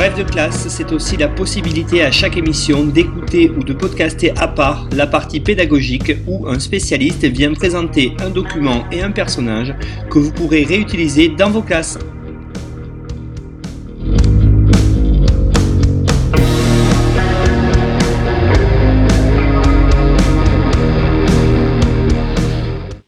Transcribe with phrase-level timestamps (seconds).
[0.00, 4.48] Bref de classe, c'est aussi la possibilité à chaque émission d'écouter ou de podcaster à
[4.48, 9.74] part la partie pédagogique où un spécialiste vient présenter un document et un personnage
[10.08, 11.98] que vous pourrez réutiliser dans vos classes.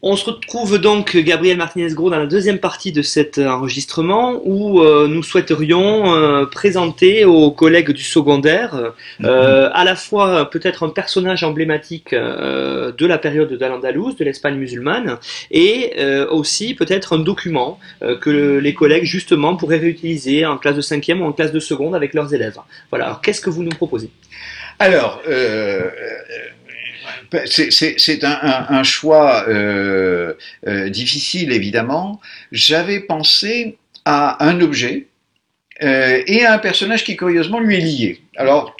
[0.05, 5.07] On se retrouve donc, Gabriel Martinez-Gros, dans la deuxième partie de cet enregistrement où euh,
[5.07, 8.91] nous souhaiterions euh, présenter aux collègues du secondaire
[9.23, 15.19] euh, à la fois peut-être un personnage emblématique de la période d'Al-Andalus, de l'Espagne musulmane,
[15.51, 15.93] et
[16.29, 17.79] aussi peut-être un document
[18.19, 21.95] que les collègues justement pourraient réutiliser en classe de cinquième ou en classe de seconde
[21.95, 22.57] avec leurs élèves.
[22.89, 24.09] Voilà, alors qu'est-ce que vous nous proposez?
[24.79, 25.21] Alors,
[27.45, 30.33] c'est un, choix euh,
[30.67, 32.21] euh, difficile, évidemment.
[32.51, 35.07] J'avais pensé à un objet
[35.81, 38.21] euh, et à un personnage qui, curieusement, lui est lié.
[38.35, 38.75] Alors,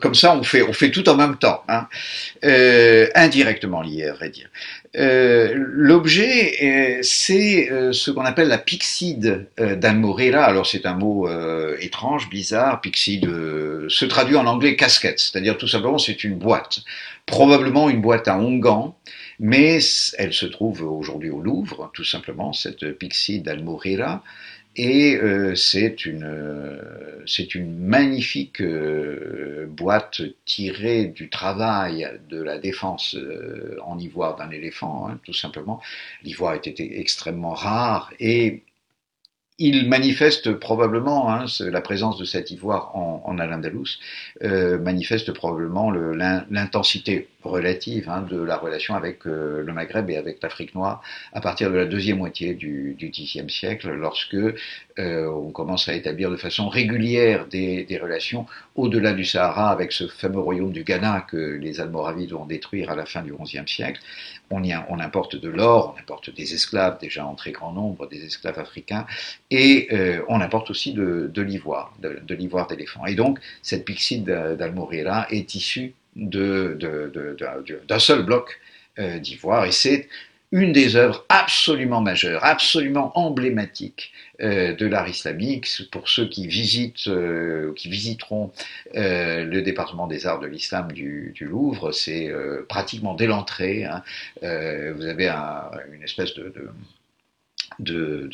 [0.00, 1.88] comme ça, on fait, on fait tout en même temps, hein.
[3.14, 4.48] indirectement lié, à vrai dire.
[4.94, 10.44] L'objet, c'est ce qu'on appelle la pixide d'Almorera.
[10.44, 11.28] Alors, c'est un mot
[11.80, 12.80] étrange, bizarre.
[12.80, 13.28] Pixide
[13.88, 16.80] se traduit en anglais casquette, c'est-à-dire tout simplement, c'est une boîte
[17.26, 18.96] probablement une boîte à onguents,
[19.40, 19.78] mais
[20.18, 24.22] elle se trouve aujourd'hui au Louvre, tout simplement, cette Pixie d'Almorera,
[24.76, 26.24] et euh, c'est une,
[27.26, 34.50] c'est une magnifique euh, boîte tirée du travail de la défense euh, en ivoire d'un
[34.50, 35.80] éléphant, hein, tout simplement.
[36.22, 38.62] L'ivoire était extrêmement rare et
[39.58, 44.00] il manifeste probablement, hein, la présence de cet ivoire en, en Al-Andalus
[44.42, 50.42] euh, manifeste probablement l'intensité relative hein, de la relation avec euh, le Maghreb et avec
[50.42, 55.88] l'Afrique noire à partir de la deuxième moitié du, Xe siècle, lorsque euh, on commence
[55.88, 60.82] à établir de façon régulière des, relations au-delà du Sahara avec ce fameux royaume du
[60.82, 64.00] Ghana que les Almoravides vont détruire à la fin du XIe siècle.
[64.50, 68.24] On, y importe de l'or, on importe des esclaves déjà en très grand nombre, des
[68.24, 69.06] esclaves africains,
[69.50, 73.06] et euh, on importe aussi de, l'ivoire, de, l'ivoire d'éléphant.
[73.06, 78.60] Et donc cette pixide d'Almorera est issue d'un seul bloc
[78.98, 80.08] euh, d'ivoire, et c'est
[80.52, 85.68] une des œuvres absolument majeures, absolument emblématiques euh, de l'art islamique.
[85.90, 88.52] Pour ceux qui visitent, euh, qui visiteront
[88.94, 92.32] le département des arts de l'islam du, Louvre, c'est
[92.68, 93.84] pratiquement dès l'entrée.
[93.84, 94.02] Hein,
[94.42, 96.52] vous avez une espèce de
[97.78, 98.28] de,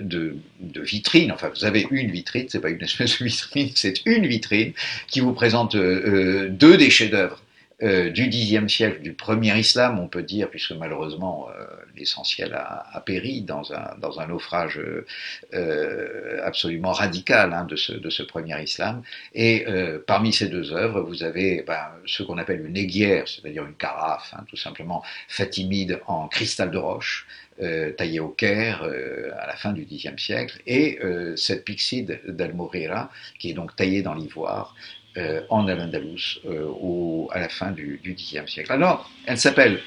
[0.00, 1.32] de, vitrine.
[1.32, 4.72] Enfin, vous avez une vitrine, c'est pas une espèce de vitrine, c'est une vitrine
[5.06, 7.42] qui vous présente deux des chefs-d'œuvre
[7.80, 11.64] euh, du Xe siècle, du premier islam, on peut dire, puisque malheureusement euh,
[11.96, 14.80] l'essentiel a, péri dans un, dans un naufrage
[15.54, 19.02] euh, absolument radical hein, de, ce, de ce premier islam.
[19.32, 19.64] Et
[20.08, 24.34] parmi ces deux œuvres, vous avez ben, ce qu'on appelle une aiguière, c'est-à-dire une carafe,
[24.36, 27.28] hein, tout simplement fatimide en cristal de roche,
[27.96, 30.98] taillée au Caire à la fin du Xe siècle, et
[31.36, 34.74] cette pixide d'Almorera, qui est donc taillée dans l'ivoire,
[35.18, 38.70] euh, en Al-Andalus euh, à la fin du, Xe siècle.
[38.70, 39.80] Alors, elle s'appelle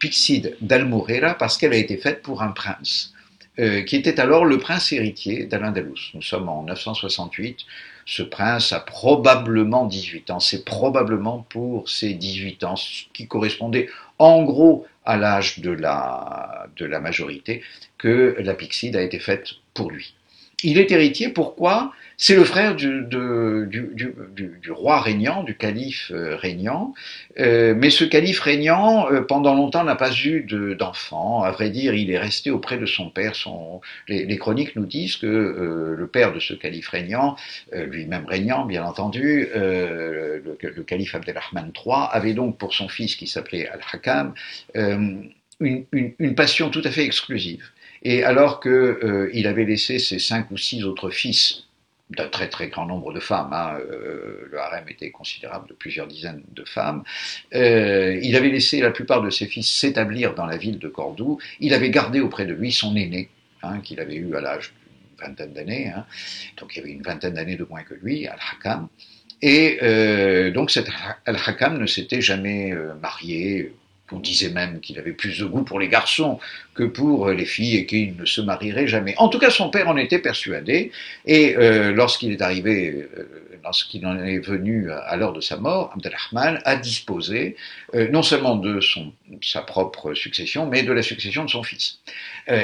[0.00, 3.12] Pixide d'Almorera parce qu'elle a été faite pour un prince,
[3.60, 6.10] euh, qui était alors le prince héritier d'Al-Andalus.
[6.14, 7.58] Nous sommes en 968.
[8.06, 10.40] Ce prince a probablement 18 ans.
[10.40, 12.74] C'est probablement pour ses 18 ans,
[13.12, 13.88] qui correspondait
[14.18, 17.62] en gros à l'âge de la, de la majorité,
[17.96, 20.14] que la Pixide a été faite pour lui.
[20.62, 21.92] Il est héritier, pourquoi?
[22.20, 26.92] C'est le frère du, du, roi régnant, du calife euh, régnant,
[27.38, 30.42] euh, mais ce calife régnant, euh, pendant longtemps, n'a pas eu
[30.76, 31.44] d'enfant.
[31.44, 33.36] à vrai dire, il est resté auprès de son père.
[33.36, 33.80] Son...
[34.08, 37.36] Les, chroniques nous disent que le père de ce calife régnant,
[37.72, 43.28] lui-même régnant, bien entendu, le, le, calife Abdelrahman III, avait donc pour son fils, qui
[43.28, 44.34] s'appelait Al-Hakam,
[44.74, 47.70] une, une passion tout à fait exclusive.
[48.02, 51.64] Et alors qu'il euh, avait laissé ses cinq ou six autres fils
[52.10, 56.06] d'un très très grand nombre de femmes, hein, euh, le harem était considérable de plusieurs
[56.06, 57.02] dizaines de femmes,
[57.54, 61.38] euh, il avait laissé la plupart de ses fils s'établir dans la ville de Cordoue,
[61.60, 63.28] il avait gardé auprès de lui son aîné,
[63.62, 66.06] hein, qu'il avait eu à l'âge d'une vingtaine d'années, hein,
[66.56, 68.88] donc il avait une vingtaine d'années de moins que lui, Al-Hakam,
[69.42, 69.78] et
[70.52, 70.88] donc cet
[71.26, 73.72] Al-Hakam ne s'était jamais marié,
[74.12, 76.40] On disait même qu'il avait plus de goût pour les garçons
[76.74, 79.14] que pour les filles et qu'il ne se marierait jamais.
[79.18, 80.92] En tout cas, son père en était persuadé.
[81.26, 85.90] Et euh, lorsqu'il est arrivé, euh, lorsqu'il en est venu à l'heure de sa mort,
[85.94, 87.56] Abdelrahman a disposé
[87.94, 89.12] euh, non seulement de son,
[89.42, 91.98] sa propre succession, mais de la succession de son fils.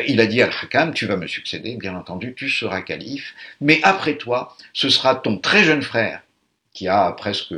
[0.07, 3.81] il a dit à Al-Hakam, tu vas me succéder, bien entendu, tu seras calife, mais
[3.83, 6.23] après toi, ce sera ton très jeune frère,
[6.73, 7.55] qui a presque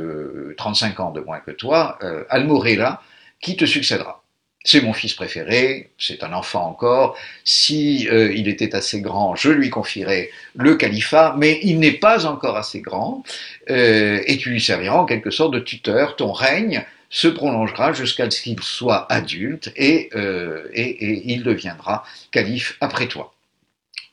[0.57, 1.97] 35 ans de moins que toi,
[2.29, 3.01] Al-Mourela,
[3.41, 4.23] qui te succédera.
[4.63, 7.17] C'est mon fils préféré, c'est un enfant encore.
[7.45, 12.25] Si euh, il était assez grand, je lui confierais le califat, mais il n'est pas
[12.25, 13.23] encore assez grand,
[13.69, 16.17] euh, et tu lui serviras en quelque sorte de tuteur.
[16.17, 23.07] Ton règne se prolongera jusqu'à ce qu'il soit adulte, et, euh, il deviendra calife après
[23.07, 23.36] toi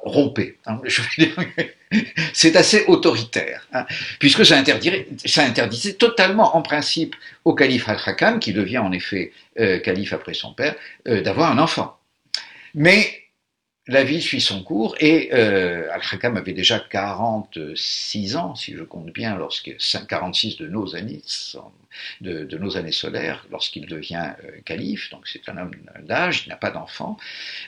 [0.05, 0.59] rompez.
[0.67, 0.81] Hein,
[2.33, 3.87] c'est assez autoritaire, hein,
[4.19, 10.13] puisque ça, interdisait totalement, en principe, au calife al-Hakam, qui devient en effet euh, calife
[10.13, 10.75] après son père,
[11.09, 11.99] euh, d'avoir un enfant.
[12.75, 13.24] Mais
[13.87, 19.13] la vie suit son cours et euh, Al-Hakam avait déjà 46 ans, si je compte
[19.13, 19.77] bien, lorsque
[20.09, 21.21] 46 de nos années,
[22.23, 25.11] de, nos années solaires, lorsqu'il devient euh, calife.
[25.11, 25.73] Donc c'est un homme
[26.03, 27.19] d'âge, il n'a pas d'enfant.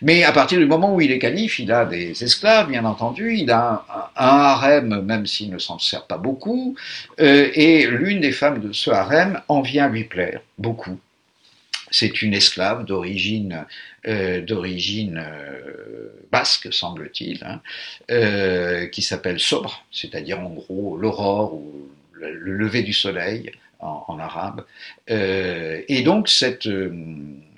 [0.00, 3.36] Mais à partir du moment où il est calife, il a des esclaves, bien entendu.
[3.36, 3.84] Il a
[4.16, 6.76] un, un harem, même s'il ne s'en sert pas beaucoup.
[7.20, 10.98] Euh, et l'une des femmes de ce harem en vient lui plaire beaucoup.
[11.90, 13.64] C'est une esclave d'origine
[14.08, 17.60] euh, euh, basque, semble-t-il, hein,
[18.10, 24.64] euh, qui s'appelle Sobre, c'est-à-dire en gros l'aurore ou le lever du soleil en, arabe.
[25.06, 26.68] et donc cette,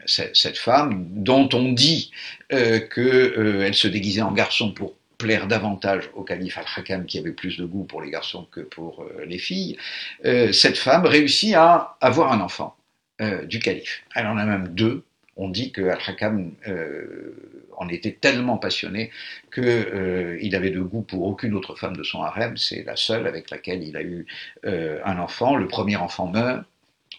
[0.04, 2.10] cette, femme, dont on dit
[2.50, 7.64] qu'elle se déguisait en garçon pour plaire davantage au calife al-Hakam qui avait plus de
[7.64, 9.78] goût pour les garçons que pour les filles,
[10.24, 12.77] cette femme réussit à avoir un enfant.
[13.20, 14.04] Du calife.
[14.14, 15.04] Elle en a même deux,
[15.38, 17.32] on dit que Al-Hakam euh,
[17.76, 19.10] en était tellement passionné
[19.54, 22.56] qu'il euh, avait de goût pour aucune autre femme de son harem.
[22.56, 24.26] C'est la seule avec laquelle il a eu
[24.66, 25.54] euh, un enfant.
[25.54, 26.64] Le premier enfant meurt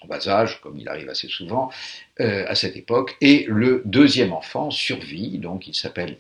[0.02, 1.72] en bas âge, comme il arrive assez souvent
[2.20, 6.16] à cette époque, et le deuxième enfant survit, donc il s'appelle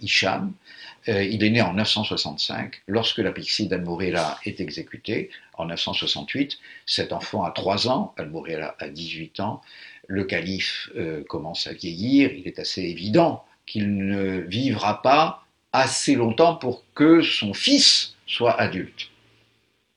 [1.09, 1.31] Isham.
[1.31, 6.57] il est né en 965, lorsque la pixie d'Al-Mourela est exécutée, en 968.
[6.85, 9.61] Cet enfant a 3 ans, Al-Mourela a 18 ans
[10.09, 16.15] le calife euh, commence à vieillir, il est assez évident qu'il ne vivra pas assez
[16.15, 19.11] longtemps pour que son fils soit adulte.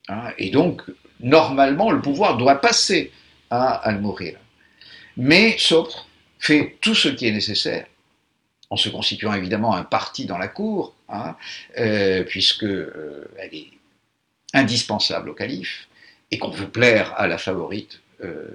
[0.07, 0.83] Hein, et donc,
[1.19, 3.11] normalement, le pouvoir doit passer
[3.49, 4.37] à Al-Mourir.
[5.17, 6.07] Mais Sopre
[6.37, 7.87] fait tout ce qui est nécessaire,
[8.73, 11.35] en se constituant évidemment un parti dans la cour, hein,
[11.77, 13.69] euh, puisque euh, elle est
[14.55, 15.87] indispensable au calife,
[16.31, 18.47] et qu'on veut plaire à la favorite euh,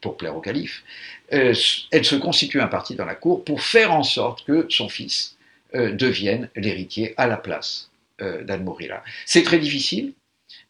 [0.00, 0.84] pour plaire au calife,
[1.32, 1.52] euh,
[1.90, 5.36] elle se constitue un parti dans la cour pour faire en sorte que son fils
[5.74, 9.02] devienne l'héritier à la place d'Al-Mourila.
[9.26, 10.12] C'est très difficile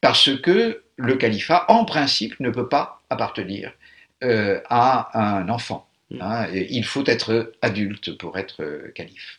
[0.01, 3.75] parce que le califat, en principe, ne peut pas appartenir
[4.23, 5.87] à un enfant.
[6.11, 6.19] Mm.
[6.21, 9.39] Hein, il faut être adulte pour être calife.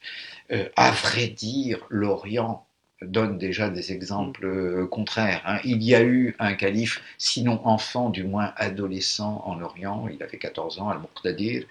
[0.75, 2.65] à vrai dire, l'Orient
[3.01, 5.41] donne déjà des exemples euh, contraires.
[5.45, 5.59] Hein.
[5.65, 10.37] Il y a eu un calife, sinon enfant, du moins adolescent en Orient, il avait
[10.37, 11.63] 14 ans, Al-Muqtadir.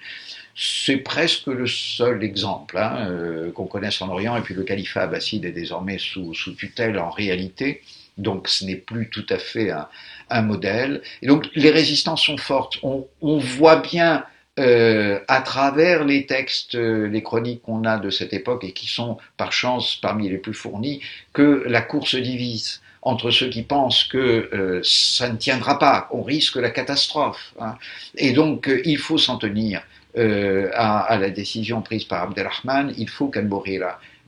[0.55, 5.03] C'est presque le seul exemple hein, euh, qu'on connaisse en Orient, et puis le califat
[5.03, 7.83] abbasside est désormais sous, sous tutelle en réalité.
[8.19, 9.89] Donc ce n'est plus tout à fait un,
[10.31, 11.03] un, modèle.
[11.23, 12.79] Et donc les résistances sont fortes.
[12.83, 14.25] On, on voit bien
[14.61, 18.87] euh, à travers les textes, euh, les chroniques qu'on a de cette époque et qui
[18.87, 21.01] sont par chance parmi les plus fournis,
[21.33, 26.03] que la cour se divise entre ceux qui pensent que euh, ça ne tiendra pas,
[26.03, 27.53] qu'on risque la catastrophe.
[27.61, 27.75] Hein.
[28.17, 29.83] Et donc il faut s'en tenir
[30.17, 33.51] à, à, la décision prise par Abdelrahman, il faut qu'Al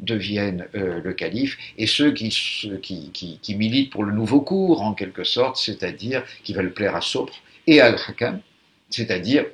[0.01, 2.31] devienne le calife, et ceux qui,
[2.83, 6.97] qui, qui, qui, militent pour le nouveau cours, en quelque sorte, c'est-à-dire qui veulent plaire
[6.97, 7.35] à Sopre
[7.69, 8.41] et à Al-Hakam,
[8.91, 9.45] c'est-à-dire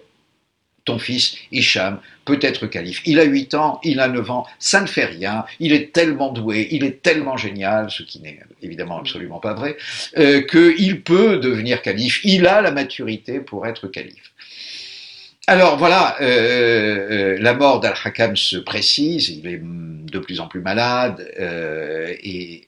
[0.84, 3.02] ton fils Hicham peut être calife.
[3.04, 6.32] Il a 8 ans, il a 9 ans, ça ne fait rien, il est tellement
[6.32, 9.76] doué, il est tellement génial, ce qui n'est évidemment absolument pas vrai,
[10.18, 14.32] euh, qu'il peut devenir calife, il a la maturité pour être calife.
[15.48, 20.60] Alors voilà, euh, euh, la mort d'Al-Hakam se précise, il est de plus en plus
[20.60, 21.28] malade
[22.22, 22.64] et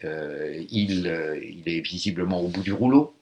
[0.71, 3.15] il, il est visiblement au bout du rouleau.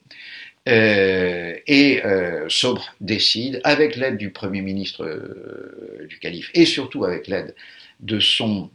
[0.69, 7.03] Euh, et euh, Sobre décide, avec l'aide du Premier ministre euh, du calife, et surtout
[7.03, 7.53] avec l'aide
[7.99, 8.71] de son,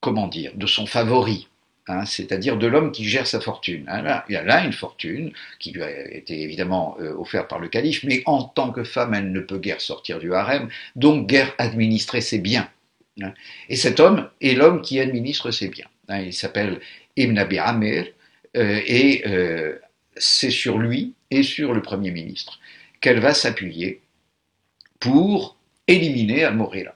[0.00, 1.48] comment dire, de son favori,
[1.88, 3.84] Hein, c'est-à-dire de l'homme qui gère sa fortune.
[3.88, 7.58] Hein, il y a là une fortune qui lui a été évidemment euh, offerte par
[7.58, 11.26] le calife, mais en tant que femme, elle ne peut guère sortir du harem, donc
[11.26, 12.68] guère administrer ses biens.
[13.20, 13.34] Hein.
[13.68, 15.88] Et cet homme est l'homme qui administre ses biens.
[16.08, 16.78] il s'appelle
[17.16, 18.06] Ibn Abi Amir,
[18.54, 19.24] et
[20.16, 22.60] c'est sur lui et sur le Premier ministre
[23.00, 24.00] qu'elle va s'appuyer
[25.00, 25.56] pour
[25.88, 26.94] éliminer Al-Mourira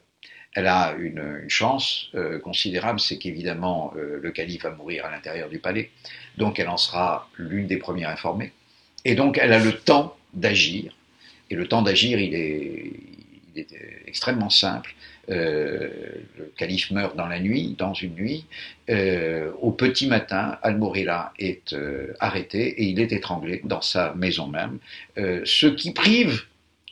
[0.56, 5.50] elle a une, chance euh, considérable, c'est qu'évidemment euh, le calife va mourir à l'intérieur
[5.50, 5.90] du palais,
[6.38, 8.52] donc elle en sera l'une des premières informées,
[9.04, 10.96] et donc elle a le temps d'agir,
[11.50, 12.92] et le temps d'agir il est,
[14.06, 14.94] extrêmement simple.
[15.28, 15.88] Euh,
[16.38, 18.46] le calife meurt dans la nuit, dans une nuit.
[19.60, 21.74] au petit matin, Al-Mourila est
[22.20, 24.78] arrêté et il est étranglé dans sa maison même,
[25.16, 26.42] ce qui prive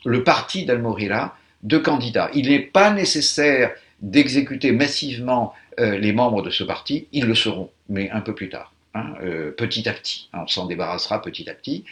[0.05, 2.29] le parti d'Al-Mourila de candidats.
[2.33, 7.71] Il n'est pas nécessaire d'exécuter massivement euh, les membres de ce parti, ils le seront,
[7.89, 8.73] mais un peu plus tard.
[8.93, 11.83] Hein, euh, petit à petit, on s'en débarrassera petit à petit.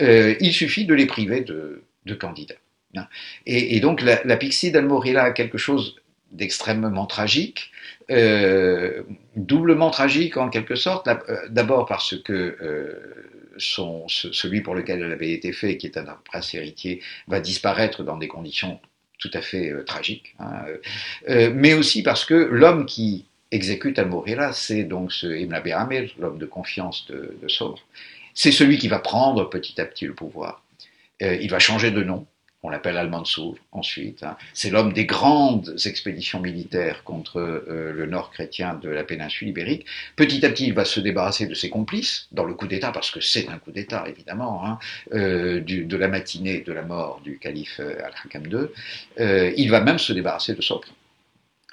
[0.00, 1.82] Euh, il suffit de les priver de,
[2.20, 2.54] candidats.
[2.96, 3.06] Hein.
[3.46, 5.96] Et, donc la, pixie d'Almorilla a quelque chose
[6.30, 7.70] d'extrêmement tragique,
[9.36, 11.08] doublement tragique en quelque sorte,
[11.50, 12.56] d'abord parce que
[13.58, 18.02] son, celui pour lequel elle avait été faite, qui est un prince héritier, va disparaître
[18.02, 18.80] dans des conditions
[19.18, 20.78] tout à fait euh, tragique, hein, euh,
[21.28, 25.72] euh, mais aussi parce que l'homme qui exécute Al-Mourira, c'est donc ce Ibn Abi
[26.18, 27.48] l'homme de confiance de, de
[28.34, 30.64] C'est celui qui va prendre petit à petit le pouvoir.
[31.20, 32.26] il va changer de nom,
[32.62, 34.22] on l'appelle Al-Mansour ensuite.
[34.22, 34.36] Hein.
[34.54, 39.84] C'est l'homme des grandes expéditions militaires contre euh, le nord chrétien de la péninsule ibérique.
[40.16, 43.10] Petit à petit, il va se débarrasser de ses complices dans le coup d'État, parce
[43.10, 44.78] que c'est un coup d'État évidemment, hein,
[45.12, 49.52] euh, de la matinée de la mort du calife euh, Al-Hakam II.
[49.56, 50.88] il va même se débarrasser de Sopre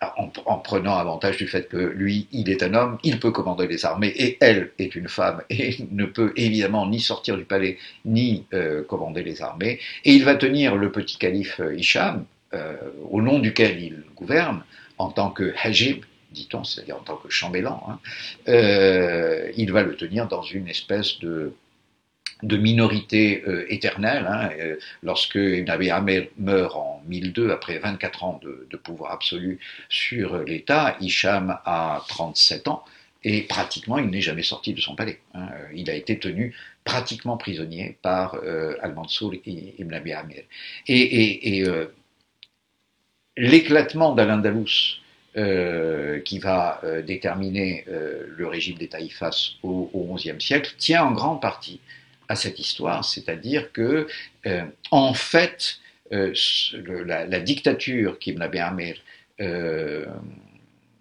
[0.02, 3.86] en, prenant avantage du fait que lui, il est un homme, il peut commander les
[3.86, 8.46] armées, et elle est une femme, et ne peut évidemment ni sortir du palais, ni
[8.54, 12.78] euh, commander les armées, et il va tenir le petit calife euh, Hicham, euh,
[13.12, 14.64] au nom duquel il gouverne,
[14.98, 18.00] en tant que hajib, dit-on, c'est-à-dire en tant que chambellan, hein,
[18.48, 21.54] il va le tenir dans une espèce de
[22.44, 24.26] de minorité euh, éternelle.
[24.28, 25.90] Hein, euh, lorsque Ibn Abi
[26.38, 32.84] meurt en 1002, après 24 ans de, pouvoir absolu sur l'État, Hicham a 37 ans
[33.26, 35.20] et pratiquement il n'est jamais sorti de son palais.
[35.34, 35.50] Hein.
[35.76, 36.56] Il a été tenu
[36.86, 40.44] pratiquement prisonnier par euh, Al-Mansour et Ibn Abi Amir.
[40.88, 41.64] Et,
[43.36, 45.02] l'éclatement d'Al-Andalus,
[46.26, 51.80] qui va déterminer le régime des taïfas au XIe siècle, tient en grande partie
[52.30, 54.08] à cette histoire, c'est-à-dire que,
[54.46, 55.80] euh, en fait,
[56.14, 56.34] euh,
[57.06, 58.96] la, dictature qu'Ibn Abi Amir,
[59.42, 60.06] euh,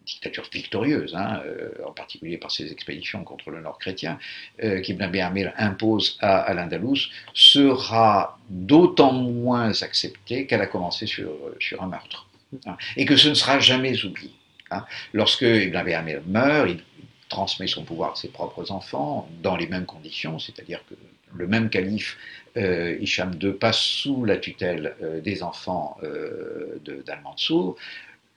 [0.06, 1.42] dictature victorieuse, hein,
[1.86, 4.18] en particulier par ses expéditions contre le nord chrétien,
[4.58, 11.30] qu'Ibn Abi Amir impose à, à l'Andalous, sera d'autant moins acceptée qu'elle a commencé sur,
[11.60, 12.26] sur un meurtre.
[12.64, 14.32] Hein, et que ce ne sera jamais oublié.
[14.70, 14.84] Hein.
[15.12, 16.80] Lorsque Ibn Abi Amir meurt, il
[17.28, 20.94] transmet son pouvoir à ses propres enfants dans les mêmes conditions, c'est-à-dire que
[21.38, 22.18] le même calife,
[22.56, 27.76] euh, Hicham II, passe sous la tutelle euh, des enfants euh, d'Al-Mansour.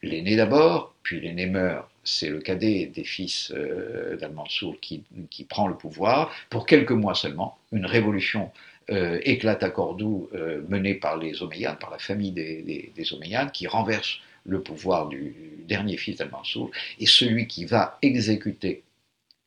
[0.03, 1.87] L'aîné d'abord, puis l'aîné meurt.
[2.03, 5.03] C'est le cadet des fils euh, d'Al-Mansour qui,
[5.49, 6.31] prend le pouvoir.
[6.49, 8.51] Pour quelques mois seulement, une révolution
[8.89, 10.29] éclate à Cordoue
[10.67, 15.33] menée par les Omeyyades, par la famille des, des, Omeyyades, qui renverse le pouvoir du
[15.65, 16.71] dernier fils d'Al-Mansour.
[16.99, 18.83] Et celui qui va exécuter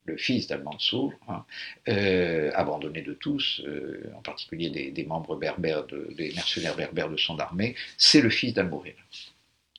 [0.05, 1.43] le fils d'Al-Mansour, hein,
[1.89, 7.39] euh, abandonné de tous, euh, en particulier des, membres berbères, des mercenaires berbères de son
[7.39, 8.69] armée, c'est le fils dal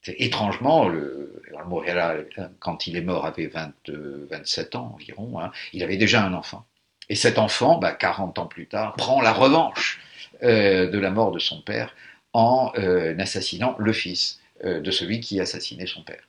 [0.07, 0.89] Étrangement,
[1.59, 2.19] Al-Mourela,
[2.61, 6.65] quand il est mort, avait 27 ans environ, hein, il avait déjà un enfant.
[7.09, 10.01] Et cet enfant, 40 bah, ans plus tard, prend la revanche
[10.43, 11.95] euh, de la mort de son père
[12.33, 12.71] en
[13.19, 16.23] assassinant le fils de celui qui assassinait son père.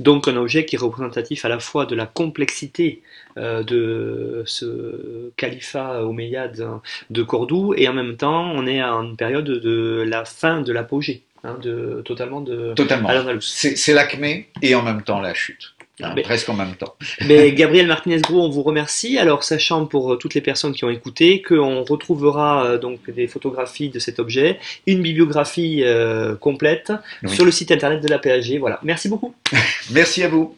[0.00, 3.02] Donc un objet qui est représentatif à la fois de la complexité
[3.36, 9.16] euh, de ce califat omeyyade de Cordoue et en même temps on est à une
[9.16, 13.08] période de la fin de l'apogée, hein, de, totalement de Totalement.
[13.40, 15.75] C'est l'acmé et en même temps la chute.
[16.02, 16.94] Hein, presque en même temps.
[17.26, 19.18] Mais Gabriel Martinez-Gros, on vous remercie.
[19.18, 23.26] Alors, sachant pour euh, toutes les personnes qui ont écouté qu'on retrouvera euh, donc des
[23.26, 26.92] photographies de cet objet, une bibliographie euh, complète
[27.26, 28.58] sur le site internet de la PAG.
[28.58, 28.78] Voilà.
[28.82, 29.34] Merci beaucoup.
[29.90, 30.54] Merci à vous.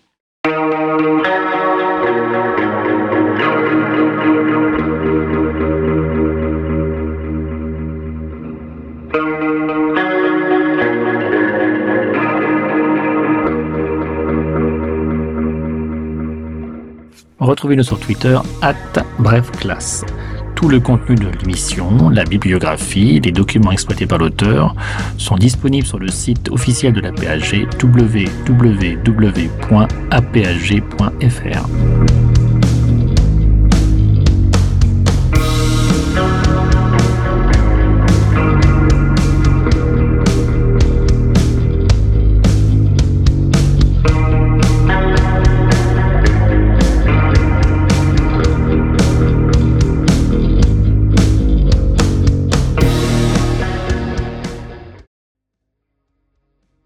[17.48, 18.74] Retrouvez-nous sur Twitter, at
[19.18, 20.04] brefclasse.
[20.54, 24.74] Tout le contenu de l'émission, la bibliographie, les documents exploités par l'auteur
[25.16, 27.66] sont disponibles sur le site officiel de la PAG.